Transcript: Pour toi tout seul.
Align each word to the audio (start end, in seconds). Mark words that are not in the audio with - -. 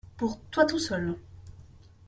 Pour 0.17 0.39
toi 0.49 0.65
tout 0.65 0.79
seul. 0.79 1.15